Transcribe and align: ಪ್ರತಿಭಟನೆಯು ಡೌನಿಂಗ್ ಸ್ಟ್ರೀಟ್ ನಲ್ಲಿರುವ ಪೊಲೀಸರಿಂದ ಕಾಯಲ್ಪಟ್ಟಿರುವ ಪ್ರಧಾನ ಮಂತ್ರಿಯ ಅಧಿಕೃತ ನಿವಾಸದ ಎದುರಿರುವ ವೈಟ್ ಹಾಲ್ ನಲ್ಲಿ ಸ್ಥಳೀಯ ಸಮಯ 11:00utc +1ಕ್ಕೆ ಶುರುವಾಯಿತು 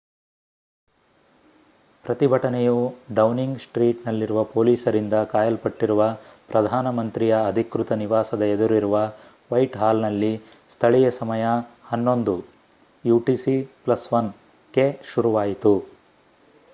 ಪ್ರತಿಭಟನೆಯು 2.05 2.77
ಡೌನಿಂಗ್ 3.13 3.59
ಸ್ಟ್ರೀಟ್ 3.61 3.99
ನಲ್ಲಿರುವ 4.07 4.43
ಪೊಲೀಸರಿಂದ 4.53 5.15
ಕಾಯಲ್ಪಟ್ಟಿರುವ 5.33 6.05
ಪ್ರಧಾನ 6.47 6.89
ಮಂತ್ರಿಯ 6.99 7.35
ಅಧಿಕೃತ 7.51 7.99
ನಿವಾಸದ 8.01 8.49
ಎದುರಿರುವ 8.55 8.95
ವೈಟ್ 9.51 9.77
ಹಾಲ್ 9.77 10.03
ನಲ್ಲಿ 10.03 10.33
ಸ್ಥಳೀಯ 10.71 11.09
ಸಮಯ 11.21 11.45
11:00utc 11.93 13.47
+1ಕ್ಕೆ 13.87 14.85
ಶುರುವಾಯಿತು 15.11 15.75